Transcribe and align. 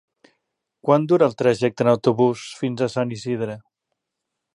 Quant 0.87 1.03
dura 1.11 1.27
el 1.31 1.35
trajecte 1.41 1.85
en 1.87 1.91
autobús 1.91 2.47
fins 2.63 2.81
a 2.81 2.89
Sant 2.95 3.13
Isidre? 3.19 3.59